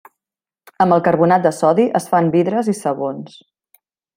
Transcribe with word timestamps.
Amb 0.85 0.95
el 0.95 1.03
carbonat 1.07 1.45
de 1.47 1.51
sodi 1.57 1.85
es 2.01 2.09
fan 2.15 2.33
vidres 2.39 2.73
i 2.75 2.79
sabons. 2.81 3.37